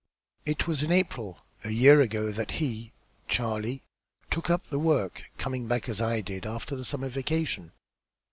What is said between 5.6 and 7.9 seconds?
back, as I did, after the summer vacation.